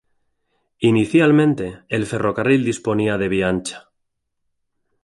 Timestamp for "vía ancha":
3.29-3.91